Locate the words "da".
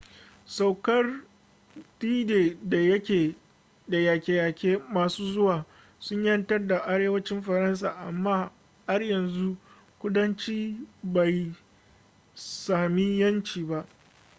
3.87-3.97, 6.67-6.79